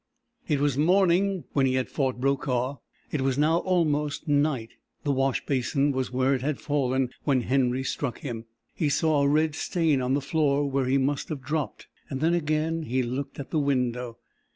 [0.47, 2.77] It was morning when he had fought Brokaw;
[3.11, 4.71] it was now almost night.
[5.03, 8.45] The wash basin was where it had fallen when Henry struck him.
[8.73, 11.85] He saw a red stain on the floor where he must have dropped.
[12.09, 14.17] Then again he looked at the window.